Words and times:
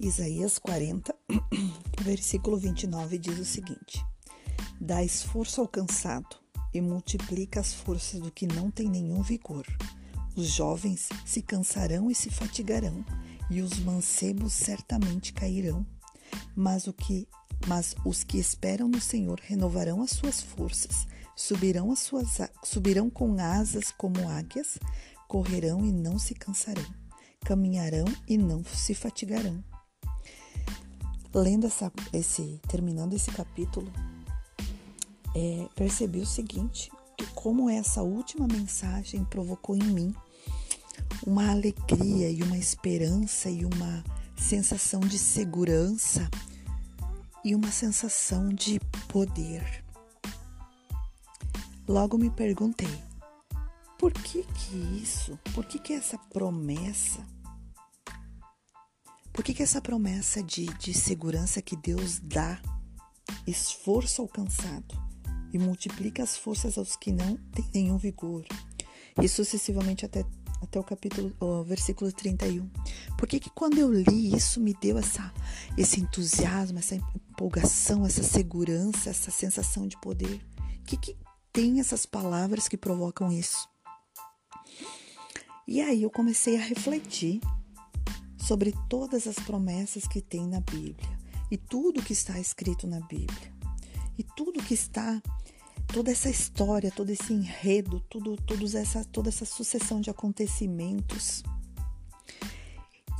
Isaías 0.00 0.60
40, 0.60 1.12
versículo 2.02 2.56
29 2.56 3.18
diz 3.18 3.36
o 3.36 3.44
seguinte: 3.44 4.06
Dá 4.80 5.02
esforço 5.02 5.60
ao 5.60 5.66
cansado 5.66 6.36
e 6.72 6.80
multiplica 6.80 7.58
as 7.58 7.72
forças 7.72 8.20
do 8.20 8.30
que 8.30 8.46
não 8.46 8.70
tem 8.70 8.88
nenhum 8.88 9.22
vigor. 9.22 9.66
Os 10.36 10.46
jovens 10.46 11.08
se 11.26 11.42
cansarão 11.42 12.08
e 12.08 12.14
se 12.14 12.30
fatigarão, 12.30 13.04
e 13.50 13.60
os 13.60 13.80
mancebos 13.80 14.52
certamente 14.52 15.32
cairão. 15.32 15.84
Mas, 16.54 16.86
o 16.86 16.92
que, 16.92 17.26
mas 17.66 17.96
os 18.04 18.22
que 18.22 18.38
esperam 18.38 18.86
no 18.86 19.00
Senhor 19.00 19.40
renovarão 19.42 20.00
as 20.00 20.12
suas 20.12 20.40
forças, 20.40 21.08
subirão, 21.34 21.90
as 21.90 21.98
suas, 21.98 22.38
subirão 22.62 23.10
com 23.10 23.36
asas 23.40 23.90
como 23.90 24.28
águias, 24.28 24.78
correrão 25.26 25.84
e 25.84 25.90
não 25.90 26.20
se 26.20 26.34
cansarão, 26.34 26.86
caminharão 27.40 28.04
e 28.28 28.38
não 28.38 28.62
se 28.62 28.94
fatigarão 28.94 29.60
lendo 31.34 31.66
essa, 31.66 31.92
esse, 32.12 32.60
terminando 32.68 33.14
esse 33.14 33.30
capítulo, 33.30 33.90
é, 35.34 35.68
percebi 35.74 36.20
o 36.20 36.26
seguinte, 36.26 36.90
que 37.16 37.26
como 37.34 37.68
essa 37.68 38.02
última 38.02 38.46
mensagem 38.46 39.24
provocou 39.24 39.76
em 39.76 39.82
mim 39.82 40.14
uma 41.26 41.50
alegria 41.50 42.30
e 42.30 42.42
uma 42.42 42.56
esperança 42.56 43.50
e 43.50 43.64
uma 43.64 44.04
sensação 44.36 45.00
de 45.00 45.18
segurança 45.18 46.28
e 47.44 47.54
uma 47.54 47.70
sensação 47.70 48.48
de 48.48 48.80
poder. 49.08 49.84
Logo 51.86 52.18
me 52.18 52.30
perguntei, 52.30 53.02
por 53.98 54.12
que 54.12 54.42
que 54.42 54.76
isso? 55.02 55.38
Por 55.54 55.64
que 55.64 55.78
que 55.78 55.92
essa 55.92 56.18
promessa 56.18 57.24
por 59.38 59.44
que, 59.44 59.54
que 59.54 59.62
essa 59.62 59.80
promessa 59.80 60.42
de, 60.42 60.66
de 60.80 60.92
segurança 60.92 61.62
que 61.62 61.76
Deus 61.76 62.18
dá 62.18 62.60
esforço 63.46 64.20
alcançado 64.20 65.00
e 65.52 65.58
multiplica 65.60 66.24
as 66.24 66.36
forças 66.36 66.76
aos 66.76 66.96
que 66.96 67.12
não 67.12 67.36
têm 67.52 67.70
nenhum 67.72 67.96
vigor? 67.96 68.44
E 69.22 69.28
sucessivamente 69.28 70.04
até, 70.04 70.26
até 70.60 70.80
o 70.80 70.82
capítulo, 70.82 71.32
o 71.38 71.62
versículo 71.62 72.10
31. 72.10 72.68
Por 73.16 73.28
que, 73.28 73.38
que 73.38 73.48
quando 73.50 73.78
eu 73.78 73.92
li 73.92 74.34
isso 74.34 74.60
me 74.60 74.74
deu 74.74 74.98
essa, 74.98 75.32
esse 75.76 76.00
entusiasmo, 76.00 76.80
essa 76.80 76.96
empolgação, 76.96 78.04
essa 78.04 78.24
segurança, 78.24 79.10
essa 79.10 79.30
sensação 79.30 79.86
de 79.86 79.96
poder? 80.00 80.44
O 80.80 80.84
que, 80.84 80.96
que 80.96 81.16
tem 81.52 81.78
essas 81.78 82.04
palavras 82.04 82.66
que 82.66 82.76
provocam 82.76 83.30
isso? 83.30 83.68
E 85.64 85.80
aí 85.80 86.02
eu 86.02 86.10
comecei 86.10 86.56
a 86.56 86.60
refletir 86.60 87.40
sobre 88.48 88.74
todas 88.88 89.26
as 89.26 89.36
promessas 89.36 90.08
que 90.08 90.22
tem 90.22 90.46
na 90.46 90.60
Bíblia 90.60 91.18
e 91.50 91.58
tudo 91.58 92.02
que 92.02 92.14
está 92.14 92.40
escrito 92.40 92.86
na 92.86 92.98
Bíblia. 93.00 93.52
E 94.16 94.22
tudo 94.22 94.62
que 94.62 94.72
está 94.72 95.22
toda 95.86 96.10
essa 96.10 96.30
história, 96.30 96.90
todo 96.90 97.10
esse 97.10 97.30
enredo, 97.30 98.00
tudo, 98.08 98.36
todos 98.36 98.74
essa, 98.74 99.04
toda 99.04 99.28
essa 99.28 99.44
sucessão 99.44 100.00
de 100.00 100.08
acontecimentos. 100.08 101.42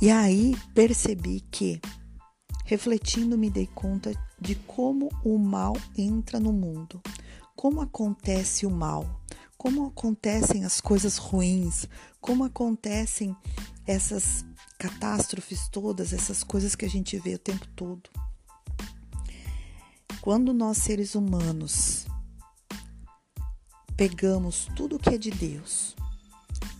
E 0.01 0.09
aí 0.09 0.55
percebi 0.73 1.41
que, 1.51 1.79
refletindo, 2.65 3.37
me 3.37 3.51
dei 3.51 3.67
conta 3.67 4.11
de 4.41 4.55
como 4.55 5.09
o 5.23 5.37
mal 5.37 5.77
entra 5.95 6.39
no 6.39 6.51
mundo, 6.51 6.99
como 7.55 7.81
acontece 7.81 8.65
o 8.65 8.71
mal, 8.71 9.21
como 9.59 9.85
acontecem 9.85 10.65
as 10.65 10.81
coisas 10.81 11.17
ruins, 11.17 11.87
como 12.19 12.43
acontecem 12.43 13.35
essas 13.85 14.48
catástrofes 14.79 15.67
todas, 15.67 16.13
essas 16.13 16.41
coisas 16.41 16.73
que 16.73 16.85
a 16.85 16.89
gente 16.89 17.19
vê 17.19 17.35
o 17.35 17.39
tempo 17.39 17.67
todo. 17.75 18.09
Quando 20.21 20.53
nós 20.53 20.77
seres 20.77 21.15
humanos 21.15 22.07
pegamos 23.97 24.69
tudo 24.77 24.97
que 24.97 25.09
é 25.09 25.17
de 25.17 25.31
Deus 25.31 25.95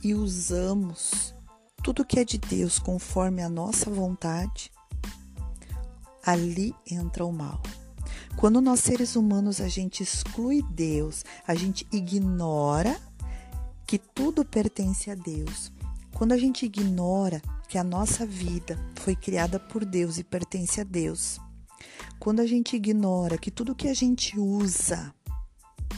e 0.01 0.15
usamos 0.15 1.35
tudo 1.83 2.05
que 2.05 2.19
é 2.19 2.23
de 2.23 2.37
Deus 2.37 2.79
conforme 2.79 3.43
a 3.43 3.49
nossa 3.49 3.89
vontade, 3.89 4.71
ali 6.23 6.73
entra 6.89 7.25
o 7.25 7.33
mal. 7.33 7.61
Quando 8.37 8.61
nós 8.61 8.79
seres 8.79 9.17
humanos 9.17 9.59
a 9.59 9.67
gente 9.67 10.01
exclui 10.01 10.63
Deus, 10.71 11.25
a 11.45 11.53
gente 11.53 11.85
ignora 11.91 12.97
que 13.85 13.97
tudo 13.97 14.45
pertence 14.45 15.11
a 15.11 15.15
Deus. 15.15 15.71
Quando 16.13 16.33
a 16.33 16.37
gente 16.37 16.65
ignora 16.65 17.41
que 17.67 17.77
a 17.77 17.83
nossa 17.83 18.25
vida 18.25 18.77
foi 18.95 19.15
criada 19.15 19.59
por 19.59 19.85
Deus 19.85 20.17
e 20.17 20.23
pertence 20.23 20.81
a 20.81 20.83
Deus. 20.83 21.39
Quando 22.19 22.39
a 22.41 22.45
gente 22.45 22.75
ignora 22.75 23.37
que 23.37 23.51
tudo 23.51 23.75
que 23.75 23.87
a 23.87 23.93
gente 23.93 24.37
usa 24.37 25.13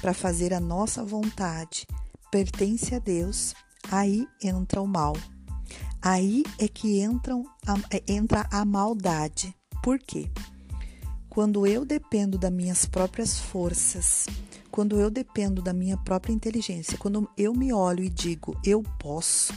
para 0.02 0.14
fazer 0.14 0.54
a 0.54 0.60
nossa 0.60 1.04
vontade 1.04 1.88
pertence 2.30 2.94
a 2.94 3.00
Deus, 3.00 3.54
aí 3.90 4.28
entra 4.44 4.82
o 4.82 4.88
mal. 4.88 5.16
Aí 6.02 6.44
é 6.58 6.68
que 6.68 7.02
entram 7.02 7.46
é, 7.90 8.04
entra 8.08 8.48
a 8.52 8.66
maldade. 8.66 9.56
Por 9.82 9.98
quê? 10.00 10.30
Quando 11.30 11.66
eu 11.66 11.86
dependo 11.86 12.38
das 12.38 12.52
minhas 12.52 12.86
próprias 12.86 13.40
forças, 13.40 14.28
quando 14.70 15.00
eu 15.00 15.10
dependo 15.10 15.62
da 15.62 15.74
minha 15.74 15.98
própria 15.98 16.34
inteligência, 16.34 16.98
quando 16.98 17.30
eu 17.38 17.54
me 17.54 17.72
olho 17.72 18.04
e 18.04 18.10
digo 18.10 18.58
eu 18.66 18.84
posso, 19.00 19.54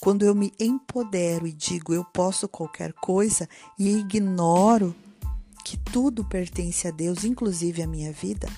quando 0.00 0.24
eu 0.24 0.34
me 0.34 0.52
empodero 0.58 1.46
e 1.46 1.52
digo 1.52 1.92
eu 1.92 2.04
posso 2.04 2.48
qualquer 2.48 2.92
coisa 2.92 3.48
e 3.78 3.96
ignoro 3.96 4.94
que 5.64 5.76
tudo 5.76 6.24
pertence 6.24 6.86
a 6.86 6.92
Deus, 6.92 7.24
inclusive 7.24 7.82
a 7.82 7.88
minha 7.88 8.12
vida, 8.12 8.48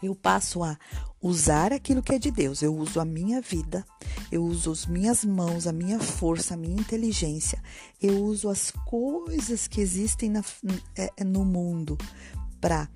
eu 0.00 0.14
passo 0.14 0.62
a 0.62 0.78
usar 1.20 1.72
aquilo 1.72 2.02
que 2.02 2.14
é 2.14 2.18
de 2.18 2.30
Deus. 2.30 2.62
Eu 2.62 2.76
uso 2.76 3.00
a 3.00 3.04
minha 3.04 3.40
vida, 3.40 3.84
eu 4.30 4.44
uso 4.44 4.70
as 4.70 4.86
minhas 4.86 5.24
mãos, 5.24 5.66
a 5.66 5.72
minha 5.72 5.98
força, 5.98 6.54
a 6.54 6.56
minha 6.56 6.78
inteligência, 6.78 7.60
eu 8.00 8.22
uso 8.22 8.48
as 8.48 8.70
coisas 8.70 9.66
que 9.66 9.80
existem 9.80 10.30
na, 10.30 10.44
é, 10.94 11.24
no 11.24 11.44
mundo 11.44 11.98
para 12.60 12.88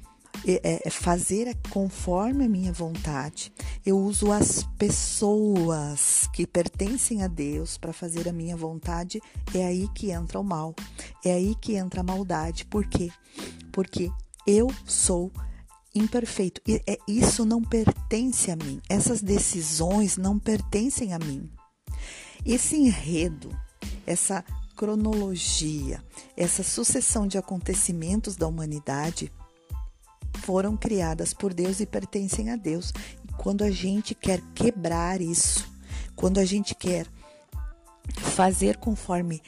é, 0.47 0.83
é, 0.87 0.91
fazer 0.91 1.57
conforme 1.71 2.45
a 2.45 2.49
minha 2.49 2.73
vontade. 2.73 3.53
Eu 3.85 3.99
uso 3.99 4.31
as 4.33 4.65
pessoas 4.79 6.29
que 6.33 6.47
pertencem 6.47 7.23
a 7.23 7.29
Deus 7.29 7.77
para 7.77 7.93
fazer 7.93 8.29
a 8.29 8.33
minha 8.33 8.57
vontade. 8.57 9.21
É 9.55 9.67
aí 9.67 9.89
que 9.95 10.11
entra 10.11 10.39
o 10.39 10.45
mal. 10.45 10.75
É 11.25 11.33
aí 11.33 11.55
que 11.61 11.75
entra 11.75 12.01
a 12.01 12.05
maldade. 12.05 12.65
Por 12.65 12.87
quê? 12.87 13.11
Porque 13.73 14.11
eu 14.47 14.73
sou 14.87 15.33
imperfeito. 15.95 16.61
E 16.67 16.83
é, 16.87 16.99
isso 17.07 17.45
não 17.45 17.63
pertence 17.63 18.51
a 18.51 18.57
mim. 18.57 18.81
Essas 18.89 19.21
decisões 19.21 20.17
não 20.17 20.39
pertencem 20.39 21.13
a 21.13 21.19
mim. 21.19 21.51
Esse 22.45 22.77
enredo, 22.77 23.51
essa 24.07 24.45
cronologia, 24.77 26.03
essa 26.37 26.63
sucessão 26.63 27.27
de 27.27 27.37
acontecimentos 27.37 28.37
da 28.37 28.47
humanidade 28.47 29.33
foram 30.39 30.77
criadas 30.77 31.35
por 31.35 31.53
Deus 31.53 31.81
e 31.81 31.87
pertencem 31.87 32.51
a 32.51 32.57
Deus. 32.57 32.93
E 33.29 33.33
quando 33.35 33.63
a 33.63 33.71
gente 33.71 34.15
quer 34.15 34.41
quebrar 34.55 35.21
isso, 35.21 35.69
quando 36.17 36.39
a 36.39 36.45
gente 36.45 36.75
quer 36.75 37.07
fazer 38.17 38.77
conforme 38.77 39.43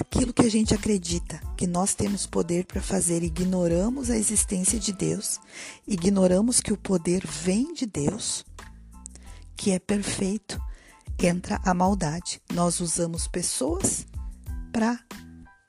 aquilo 0.00 0.32
que 0.32 0.44
a 0.44 0.50
gente 0.50 0.74
acredita 0.74 1.40
que 1.56 1.66
nós 1.66 1.94
temos 1.94 2.26
poder 2.26 2.64
para 2.64 2.80
fazer, 2.80 3.22
ignoramos 3.22 4.10
a 4.10 4.16
existência 4.16 4.78
de 4.78 4.92
Deus, 4.92 5.40
ignoramos 5.86 6.60
que 6.60 6.72
o 6.72 6.76
poder 6.76 7.26
vem 7.26 7.72
de 7.72 7.86
Deus, 7.86 8.44
que 9.56 9.70
é 9.70 9.78
perfeito, 9.78 10.60
entra 11.18 11.60
a 11.64 11.72
maldade. 11.72 12.40
Nós 12.52 12.80
usamos 12.80 13.26
pessoas 13.26 14.06
para 14.72 14.98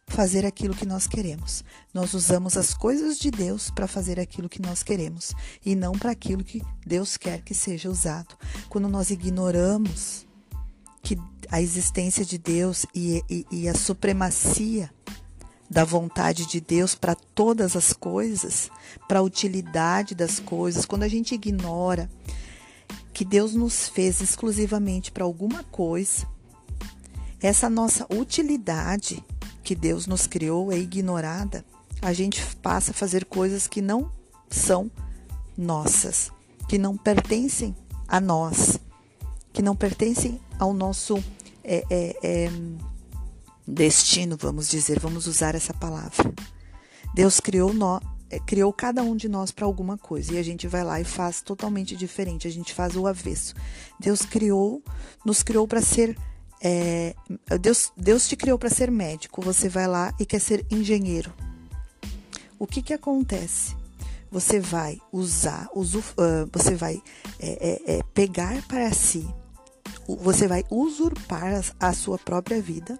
fazer 0.07 0.45
aquilo 0.45 0.73
que 0.73 0.85
nós 0.85 1.05
queremos. 1.05 1.63
Nós 1.93 2.13
usamos 2.13 2.57
as 2.57 2.73
coisas 2.73 3.19
de 3.19 3.29
Deus 3.29 3.69
para 3.69 3.87
fazer 3.87 4.19
aquilo 4.19 4.49
que 4.49 4.61
nós 4.61 4.81
queremos 4.81 5.33
e 5.65 5.75
não 5.75 5.91
para 5.91 6.11
aquilo 6.11 6.43
que 6.43 6.61
Deus 6.85 7.17
quer 7.17 7.41
que 7.41 7.53
seja 7.53 7.89
usado. 7.89 8.35
Quando 8.69 8.87
nós 8.87 9.09
ignoramos 9.09 10.25
que 11.03 11.17
a 11.49 11.61
existência 11.61 12.25
de 12.25 12.37
Deus 12.37 12.85
e, 12.95 13.23
e, 13.29 13.45
e 13.51 13.69
a 13.69 13.75
supremacia 13.75 14.89
da 15.69 15.83
vontade 15.83 16.45
de 16.45 16.61
Deus 16.61 16.95
para 16.95 17.13
todas 17.13 17.75
as 17.75 17.91
coisas, 17.91 18.69
para 19.07 19.19
a 19.19 19.23
utilidade 19.23 20.15
das 20.15 20.39
coisas, 20.39 20.85
quando 20.85 21.03
a 21.03 21.07
gente 21.07 21.35
ignora 21.35 22.09
que 23.13 23.25
Deus 23.25 23.53
nos 23.53 23.89
fez 23.89 24.21
exclusivamente 24.21 25.11
para 25.11 25.25
alguma 25.25 25.63
coisa, 25.65 26.25
essa 27.41 27.69
nossa 27.69 28.07
utilidade 28.09 29.23
que 29.67 29.75
Deus 29.75 30.07
nos 30.07 30.25
criou 30.25 30.71
é 30.71 30.77
ignorada, 30.77 31.65
a 32.01 32.13
gente 32.13 32.41
passa 32.61 32.91
a 32.91 32.93
fazer 32.93 33.25
coisas 33.25 33.67
que 33.67 33.81
não 33.81 34.09
são 34.49 34.89
nossas, 35.57 36.31
que 36.69 36.77
não 36.77 36.95
pertencem 36.95 37.75
a 38.07 38.21
nós, 38.21 38.79
que 39.51 39.61
não 39.61 39.75
pertencem 39.75 40.39
ao 40.57 40.71
nosso 40.71 41.21
é, 41.65 41.83
é, 41.89 42.17
é, 42.23 42.51
destino, 43.67 44.37
vamos 44.39 44.69
dizer, 44.69 45.01
vamos 45.01 45.27
usar 45.27 45.53
essa 45.53 45.73
palavra. 45.73 46.33
Deus 47.13 47.41
criou 47.41 47.73
nós, 47.73 48.01
é, 48.29 48.39
criou 48.39 48.71
cada 48.71 49.03
um 49.03 49.17
de 49.17 49.27
nós 49.27 49.51
para 49.51 49.65
alguma 49.65 49.97
coisa 49.97 50.33
e 50.33 50.37
a 50.37 50.43
gente 50.43 50.65
vai 50.65 50.85
lá 50.85 51.01
e 51.01 51.03
faz 51.03 51.41
totalmente 51.41 51.93
diferente, 51.93 52.47
a 52.47 52.51
gente 52.51 52.73
faz 52.73 52.95
o 52.95 53.05
avesso. 53.05 53.53
Deus 53.99 54.21
criou, 54.21 54.81
nos 55.25 55.43
criou 55.43 55.67
para 55.67 55.81
ser 55.81 56.17
é, 56.61 57.15
Deus, 57.61 57.91
Deus 57.95 58.27
te 58.27 58.35
criou 58.35 58.57
para 58.57 58.69
ser 58.69 58.89
médico, 58.89 59.41
você 59.41 59.69
vai 59.69 59.87
lá 59.87 60.13
e 60.19 60.25
quer 60.25 60.39
ser 60.39 60.65
engenheiro. 60.71 61.33
O 62.59 62.65
que 62.65 62.81
que 62.81 62.93
acontece? 62.93 63.75
Você 64.31 64.59
vai 64.59 64.99
usar, 65.11 65.69
usu, 65.73 65.99
uh, 65.99 66.49
você 66.51 66.75
vai 66.75 67.01
é, 67.39 67.69
é, 67.69 67.97
é, 67.97 68.03
pegar 68.13 68.61
para 68.67 68.91
si, 68.91 69.25
você 70.07 70.47
vai 70.47 70.63
usurpar 70.69 71.61
a, 71.79 71.89
a 71.89 71.93
sua 71.93 72.17
própria 72.17 72.61
vida 72.61 72.99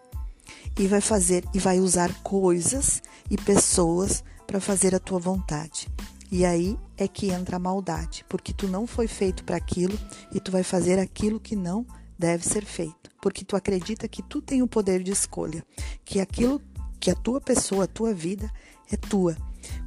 e 0.77 0.87
vai 0.87 1.01
fazer 1.01 1.43
e 1.53 1.59
vai 1.59 1.79
usar 1.79 2.13
coisas 2.21 3.01
e 3.29 3.35
pessoas 3.35 4.23
para 4.45 4.61
fazer 4.61 4.95
a 4.95 4.99
tua 4.99 5.19
vontade. 5.19 5.89
E 6.31 6.45
aí 6.45 6.77
é 6.97 7.07
que 7.07 7.29
entra 7.29 7.55
a 7.55 7.59
maldade, 7.59 8.25
porque 8.29 8.53
tu 8.53 8.67
não 8.67 8.85
foi 8.85 9.07
feito 9.07 9.43
para 9.43 9.57
aquilo 9.57 9.97
e 10.33 10.39
tu 10.39 10.51
vai 10.51 10.63
fazer 10.63 10.99
aquilo 10.99 11.39
que 11.39 11.55
não 11.55 11.85
deve 12.17 12.43
ser 12.45 12.65
feito, 12.65 13.11
porque 13.21 13.45
tu 13.45 13.55
acredita 13.55 14.07
que 14.07 14.23
tu 14.23 14.41
tem 14.41 14.61
o 14.61 14.67
poder 14.67 15.03
de 15.03 15.11
escolha, 15.11 15.63
que 16.03 16.19
aquilo 16.19 16.61
que 16.99 17.11
a 17.11 17.15
tua 17.15 17.39
pessoa, 17.39 17.83
a 17.83 17.87
tua 17.87 18.13
vida 18.13 18.51
é 18.91 18.97
tua, 18.97 19.37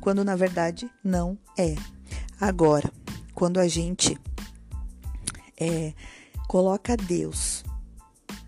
quando 0.00 0.24
na 0.24 0.36
verdade 0.36 0.90
não 1.02 1.38
é. 1.58 1.74
Agora, 2.40 2.90
quando 3.34 3.58
a 3.58 3.66
gente 3.66 4.18
é, 5.58 5.92
coloca 6.46 6.96
Deus 6.96 7.64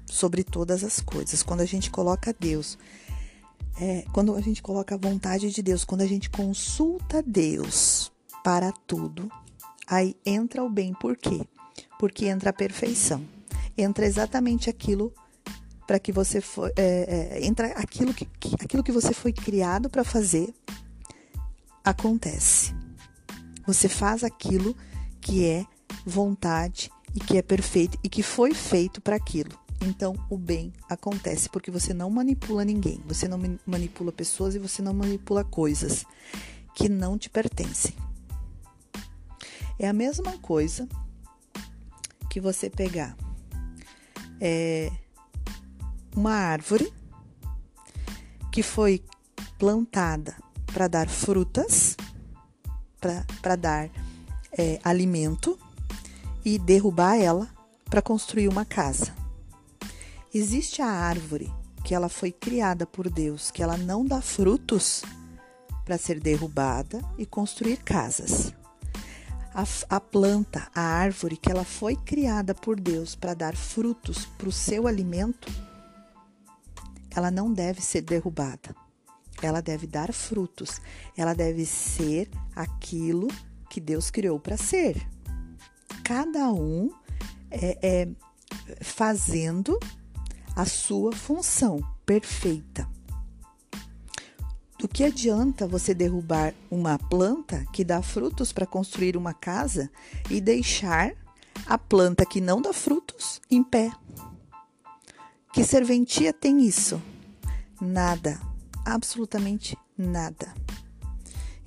sobre 0.06 0.44
todas 0.44 0.84
as 0.84 1.00
coisas, 1.00 1.42
quando 1.42 1.60
a 1.60 1.66
gente 1.66 1.90
coloca 1.90 2.34
Deus, 2.38 2.78
é, 3.80 4.04
quando 4.12 4.34
a 4.34 4.40
gente 4.40 4.62
coloca 4.62 4.94
a 4.94 4.98
vontade 4.98 5.50
de 5.50 5.62
Deus, 5.62 5.84
quando 5.84 6.02
a 6.02 6.06
gente 6.06 6.30
consulta 6.30 7.22
Deus 7.22 8.12
para 8.44 8.70
tudo, 8.86 9.30
aí 9.86 10.16
entra 10.24 10.62
o 10.62 10.70
bem, 10.70 10.94
por 10.94 11.16
quê? 11.16 11.46
Porque 11.98 12.26
entra 12.26 12.50
a 12.50 12.52
perfeição 12.52 13.24
entra 13.76 14.06
exatamente 14.06 14.68
aquilo 14.68 15.12
para 15.86 15.98
que 15.98 16.12
você 16.12 16.40
foi, 16.40 16.72
é, 16.76 17.38
é, 17.38 17.46
entra 17.46 17.68
aquilo 17.72 18.14
que, 18.14 18.24
que, 18.24 18.54
aquilo 18.60 18.82
que 18.82 18.92
você 18.92 19.12
foi 19.12 19.32
criado 19.32 19.90
para 19.90 20.04
fazer 20.04 20.52
acontece. 21.84 22.74
Você 23.66 23.88
faz 23.88 24.24
aquilo 24.24 24.76
que 25.20 25.44
é 25.44 25.66
vontade 26.04 26.90
e 27.14 27.20
que 27.20 27.36
é 27.36 27.42
perfeito 27.42 27.98
e 28.02 28.08
que 28.08 28.22
foi 28.22 28.54
feito 28.54 29.00
para 29.00 29.16
aquilo. 29.16 29.50
Então, 29.80 30.14
o 30.30 30.38
bem 30.38 30.72
acontece 30.88 31.48
porque 31.48 31.70
você 31.70 31.92
não 31.92 32.08
manipula 32.08 32.64
ninguém, 32.64 33.02
você 33.04 33.26
não 33.26 33.38
manipula 33.66 34.12
pessoas 34.12 34.54
e 34.54 34.58
você 34.58 34.80
não 34.80 34.94
manipula 34.94 35.44
coisas 35.44 36.04
que 36.74 36.88
não 36.88 37.18
te 37.18 37.28
pertencem. 37.28 37.94
É 39.78 39.88
a 39.88 39.92
mesma 39.92 40.38
coisa 40.38 40.88
que 42.30 42.40
você 42.40 42.70
pegar 42.70 43.16
é, 44.44 44.90
uma 46.16 46.32
árvore 46.32 46.92
que 48.50 48.60
foi 48.60 49.04
plantada 49.56 50.36
para 50.66 50.88
dar 50.88 51.08
frutas, 51.08 51.96
para 53.40 53.54
dar 53.54 53.88
é, 54.58 54.80
alimento 54.82 55.56
e 56.44 56.58
derrubar 56.58 57.16
ela 57.16 57.48
para 57.84 58.02
construir 58.02 58.48
uma 58.48 58.64
casa. 58.64 59.14
Existe 60.34 60.82
a 60.82 60.88
árvore 60.88 61.52
que 61.84 61.94
ela 61.94 62.08
foi 62.08 62.32
criada 62.32 62.84
por 62.84 63.08
Deus, 63.08 63.52
que 63.52 63.62
ela 63.62 63.76
não 63.76 64.04
dá 64.04 64.20
frutos 64.20 65.02
para 65.84 65.96
ser 65.96 66.18
derrubada 66.18 67.00
e 67.16 67.24
construir 67.24 67.76
casas 67.78 68.52
a, 69.54 69.64
a 69.96 70.00
planta, 70.00 70.68
a 70.74 70.80
árvore 70.80 71.36
que 71.36 71.50
ela 71.50 71.64
foi 71.64 71.96
criada 71.96 72.54
por 72.54 72.78
Deus 72.78 73.14
para 73.14 73.34
dar 73.34 73.56
frutos 73.56 74.26
para 74.38 74.48
o 74.48 74.52
seu 74.52 74.86
alimento, 74.86 75.48
ela 77.14 77.30
não 77.30 77.52
deve 77.52 77.80
ser 77.80 78.02
derrubada. 78.02 78.74
Ela 79.42 79.60
deve 79.60 79.86
dar 79.86 80.12
frutos. 80.12 80.80
Ela 81.16 81.34
deve 81.34 81.66
ser 81.66 82.30
aquilo 82.54 83.28
que 83.68 83.80
Deus 83.80 84.10
criou 84.10 84.38
para 84.38 84.56
ser. 84.56 85.06
Cada 86.04 86.50
um 86.52 86.90
é, 87.50 87.78
é 87.82 88.08
fazendo 88.80 89.78
a 90.54 90.64
sua 90.64 91.12
função 91.12 91.80
perfeita. 92.06 92.88
Do 94.82 94.88
que 94.88 95.04
adianta 95.04 95.64
você 95.64 95.94
derrubar 95.94 96.52
uma 96.68 96.98
planta 96.98 97.64
que 97.72 97.84
dá 97.84 98.02
frutos 98.02 98.52
para 98.52 98.66
construir 98.66 99.16
uma 99.16 99.32
casa 99.32 99.88
e 100.28 100.40
deixar 100.40 101.12
a 101.64 101.78
planta 101.78 102.26
que 102.26 102.40
não 102.40 102.60
dá 102.60 102.72
frutos 102.72 103.40
em 103.48 103.62
pé? 103.62 103.92
Que 105.52 105.62
serventia 105.62 106.32
tem 106.32 106.66
isso? 106.66 107.00
Nada, 107.80 108.40
absolutamente 108.84 109.78
nada. 109.96 110.52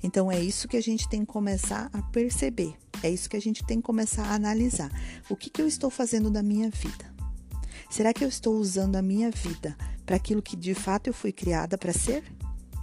Então 0.02 0.30
é 0.30 0.38
isso 0.38 0.68
que 0.68 0.76
a 0.76 0.82
gente 0.82 1.08
tem 1.08 1.20
que 1.20 1.32
começar 1.32 1.88
a 1.94 2.02
perceber. 2.02 2.74
É 3.02 3.08
isso 3.08 3.30
que 3.30 3.36
a 3.38 3.40
gente 3.40 3.64
tem 3.64 3.78
que 3.78 3.86
começar 3.86 4.26
a 4.26 4.34
analisar. 4.34 4.90
O 5.30 5.34
que, 5.34 5.48
que 5.48 5.62
eu 5.62 5.66
estou 5.66 5.88
fazendo 5.88 6.30
da 6.30 6.42
minha 6.42 6.68
vida? 6.68 7.10
Será 7.88 8.12
que 8.12 8.22
eu 8.22 8.28
estou 8.28 8.56
usando 8.56 8.96
a 8.96 9.00
minha 9.00 9.30
vida 9.30 9.74
para 10.04 10.16
aquilo 10.16 10.42
que 10.42 10.54
de 10.54 10.74
fato 10.74 11.06
eu 11.06 11.14
fui 11.14 11.32
criada 11.32 11.78
para 11.78 11.94
ser? 11.94 12.22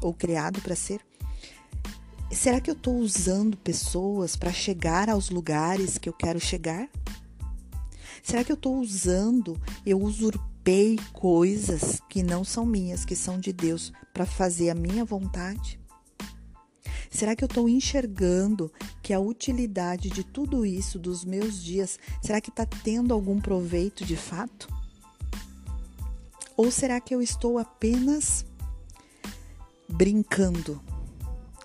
Ou 0.03 0.13
criado 0.13 0.61
para 0.61 0.75
ser? 0.75 1.01
Será 2.31 2.59
que 2.59 2.69
eu 2.69 2.75
estou 2.75 2.97
usando 2.97 3.55
pessoas 3.57 4.35
para 4.35 4.51
chegar 4.51 5.09
aos 5.09 5.29
lugares 5.29 5.97
que 5.97 6.09
eu 6.09 6.13
quero 6.13 6.39
chegar? 6.39 6.89
Será 8.23 8.43
que 8.43 8.51
eu 8.51 8.55
estou 8.55 8.79
usando, 8.79 9.61
eu 9.85 10.01
usurpei 10.01 10.97
coisas 11.11 11.99
que 12.09 12.23
não 12.23 12.43
são 12.43 12.65
minhas, 12.65 13.05
que 13.05 13.15
são 13.15 13.39
de 13.39 13.53
Deus, 13.53 13.91
para 14.13 14.25
fazer 14.25 14.69
a 14.69 14.75
minha 14.75 15.05
vontade? 15.05 15.79
Será 17.11 17.35
que 17.35 17.43
eu 17.43 17.47
estou 17.47 17.69
enxergando 17.69 18.71
que 19.03 19.13
a 19.13 19.19
utilidade 19.19 20.09
de 20.09 20.23
tudo 20.23 20.65
isso, 20.65 20.97
dos 20.97 21.23
meus 21.23 21.63
dias, 21.63 21.99
será 22.21 22.41
que 22.41 22.49
está 22.49 22.65
tendo 22.65 23.13
algum 23.13 23.39
proveito 23.39 24.03
de 24.03 24.15
fato? 24.15 24.67
Ou 26.57 26.71
será 26.71 26.99
que 26.99 27.13
eu 27.13 27.21
estou 27.21 27.59
apenas 27.59 28.45
brincando 29.93 30.81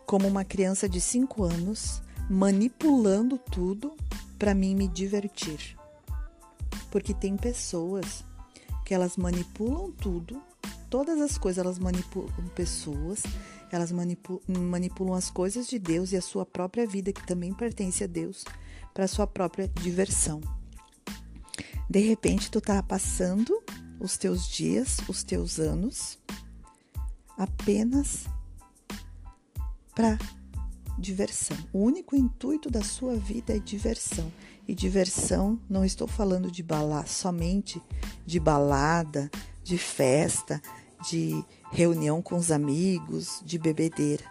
como 0.06 0.28
uma 0.28 0.44
criança 0.44 0.88
de 0.88 1.00
5 1.00 1.44
anos, 1.44 2.02
manipulando 2.28 3.38
tudo 3.38 3.96
para 4.38 4.54
mim 4.54 4.74
me 4.74 4.86
divertir. 4.86 5.76
Porque 6.90 7.14
tem 7.14 7.36
pessoas 7.36 8.24
que 8.84 8.92
elas 8.94 9.16
manipulam 9.16 9.90
tudo, 9.92 10.42
todas 10.90 11.20
as 11.20 11.38
coisas 11.38 11.64
elas 11.64 11.78
manipulam 11.78 12.30
pessoas, 12.54 13.22
elas 13.70 13.90
manipulam, 13.90 14.42
manipulam 14.48 15.14
as 15.14 15.30
coisas 15.30 15.66
de 15.66 15.78
Deus 15.78 16.12
e 16.12 16.16
a 16.16 16.22
sua 16.22 16.44
própria 16.44 16.86
vida, 16.86 17.12
que 17.12 17.26
também 17.26 17.52
pertence 17.52 18.04
a 18.04 18.06
Deus, 18.06 18.44
para 18.92 19.08
sua 19.08 19.26
própria 19.26 19.68
diversão. 19.68 20.40
De 21.88 22.00
repente, 22.00 22.50
tu 22.50 22.60
tá 22.60 22.82
passando 22.82 23.62
os 23.98 24.18
teus 24.18 24.48
dias, 24.48 24.98
os 25.08 25.22
teus 25.22 25.58
anos, 25.58 26.18
apenas 27.38 28.26
para 29.94 30.18
diversão. 30.98 31.56
O 31.72 31.78
único 31.78 32.16
intuito 32.16 32.68
da 32.68 32.82
sua 32.82 33.14
vida 33.14 33.56
é 33.56 33.58
diversão. 33.58 34.30
E 34.66 34.74
diversão, 34.74 35.58
não 35.70 35.82
estou 35.82 36.06
falando 36.06 36.50
de 36.50 36.62
balada, 36.62 37.06
somente 37.06 37.80
de 38.26 38.38
balada, 38.38 39.30
de 39.62 39.78
festa, 39.78 40.60
de 41.08 41.42
reunião 41.70 42.20
com 42.20 42.36
os 42.36 42.50
amigos, 42.50 43.40
de 43.46 43.58
bebedeira. 43.58 44.24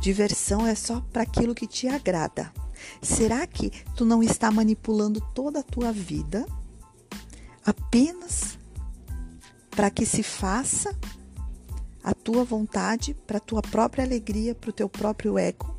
Diversão 0.00 0.66
é 0.66 0.74
só 0.74 1.00
para 1.12 1.22
aquilo 1.22 1.54
que 1.54 1.66
te 1.66 1.88
agrada. 1.88 2.52
Será 3.00 3.46
que 3.46 3.70
tu 3.96 4.04
não 4.04 4.22
está 4.22 4.50
manipulando 4.50 5.20
toda 5.34 5.60
a 5.60 5.64
tua 5.64 5.92
vida 5.92 6.46
apenas 7.64 8.58
para 9.70 9.90
que 9.90 10.04
se 10.04 10.22
faça 10.22 10.96
a 12.02 12.14
tua 12.14 12.44
vontade 12.44 13.14
para 13.26 13.38
a 13.38 13.40
tua 13.40 13.62
própria 13.62 14.04
alegria, 14.04 14.54
para 14.54 14.70
o 14.70 14.72
teu 14.72 14.88
próprio 14.88 15.38
ego? 15.38 15.78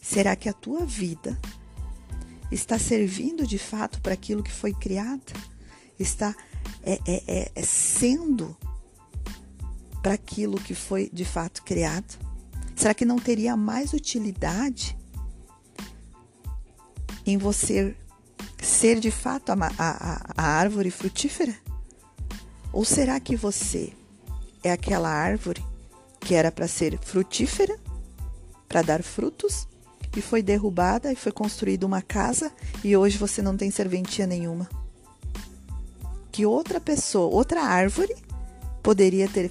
Será 0.00 0.34
que 0.34 0.48
a 0.48 0.52
tua 0.52 0.84
vida 0.84 1.38
está 2.50 2.78
servindo 2.78 3.46
de 3.46 3.58
fato 3.58 4.00
para 4.00 4.14
aquilo 4.14 4.42
que 4.42 4.52
foi 4.52 4.72
criado? 4.72 5.32
Está 5.98 6.34
é, 6.82 6.98
é, 7.06 7.22
é, 7.26 7.52
é 7.54 7.62
sendo 7.62 8.56
para 10.02 10.14
aquilo 10.14 10.60
que 10.60 10.74
foi 10.74 11.10
de 11.12 11.24
fato 11.24 11.62
criado? 11.62 12.18
Será 12.74 12.94
que 12.94 13.04
não 13.04 13.18
teria 13.18 13.56
mais 13.56 13.92
utilidade 13.92 14.96
em 17.26 17.36
você 17.36 17.94
ser 18.62 18.98
de 18.98 19.10
fato 19.10 19.52
a, 19.52 19.56
a, 19.78 20.32
a 20.36 20.42
árvore 20.42 20.90
frutífera? 20.90 21.54
Ou 22.72 22.84
será 22.84 23.20
que 23.20 23.36
você 23.36 23.92
é 24.62 24.72
aquela 24.72 25.08
árvore 25.08 25.64
que 26.20 26.34
era 26.34 26.52
para 26.52 26.68
ser 26.68 26.98
frutífera, 27.00 27.78
para 28.68 28.82
dar 28.82 29.02
frutos, 29.02 29.66
e 30.16 30.20
foi 30.20 30.42
derrubada 30.42 31.12
e 31.12 31.16
foi 31.16 31.32
construída 31.32 31.86
uma 31.86 32.02
casa 32.02 32.52
e 32.82 32.96
hoje 32.96 33.16
você 33.16 33.40
não 33.40 33.56
tem 33.56 33.70
serventia 33.70 34.26
nenhuma? 34.26 34.68
Que 36.32 36.44
outra 36.44 36.80
pessoa, 36.80 37.32
outra 37.32 37.62
árvore, 37.62 38.14
poderia 38.82 39.28
ter 39.28 39.50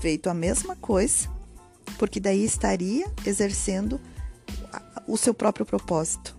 feito 0.00 0.28
a 0.28 0.34
mesma 0.34 0.74
coisa, 0.76 1.28
porque 1.98 2.18
daí 2.18 2.44
estaria 2.44 3.10
exercendo 3.24 4.00
o 5.06 5.16
seu 5.16 5.34
próprio 5.34 5.66
propósito 5.66 6.36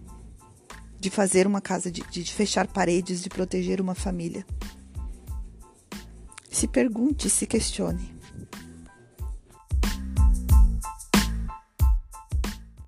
de 0.99 1.09
fazer 1.09 1.47
uma 1.47 1.61
casa, 1.61 1.91
de, 1.91 2.01
de 2.09 2.31
fechar 2.31 2.67
paredes, 2.67 3.21
de 3.21 3.29
proteger 3.29 3.81
uma 3.81 3.95
família. 3.95 4.45
Se 6.51 6.67
pergunte, 6.67 7.29
se 7.29 7.47
questione. 7.47 8.20